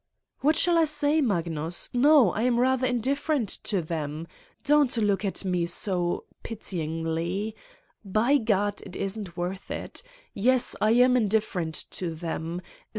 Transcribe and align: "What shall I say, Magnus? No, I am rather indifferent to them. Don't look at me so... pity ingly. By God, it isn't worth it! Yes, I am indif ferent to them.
"What 0.39 0.55
shall 0.55 0.79
I 0.79 0.85
say, 0.85 1.21
Magnus? 1.21 1.87
No, 1.93 2.31
I 2.31 2.41
am 2.41 2.59
rather 2.59 2.87
indifferent 2.87 3.49
to 3.65 3.83
them. 3.83 4.27
Don't 4.63 4.97
look 4.97 5.23
at 5.23 5.45
me 5.45 5.67
so... 5.67 6.23
pity 6.41 6.79
ingly. 6.79 7.53
By 8.03 8.39
God, 8.39 8.81
it 8.83 8.95
isn't 8.95 9.37
worth 9.37 9.69
it! 9.69 10.01
Yes, 10.33 10.75
I 10.81 10.89
am 10.93 11.13
indif 11.13 11.43
ferent 11.45 11.87
to 11.91 12.15
them. 12.15 12.63